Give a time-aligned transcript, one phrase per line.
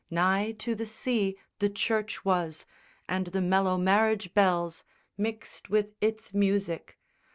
[0.09, 2.65] Nigh to the sea The church was,
[3.07, 4.83] and the mellow marriage bells
[5.15, 6.97] Mixed with its music.